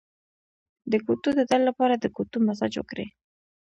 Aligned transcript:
د 0.91 0.93
ګوتو 1.05 1.29
د 1.35 1.39
درد 1.49 1.63
لپاره 1.69 1.95
د 1.97 2.05
ګوتو 2.15 2.37
مساج 2.47 2.73
وکړئ 2.77 3.07